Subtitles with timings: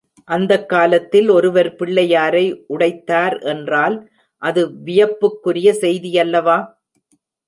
[0.27, 3.97] அந்தக் காலத்தில் ஒருவர் பிள்ளையாரை உடைத்தார் என்றால்
[4.41, 6.57] அது வியப்புக்குரிய செய்தியல்லவா?